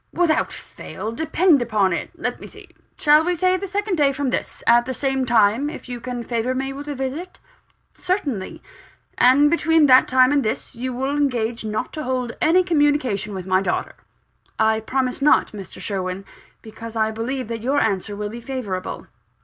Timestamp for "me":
2.39-2.47, 6.55-6.73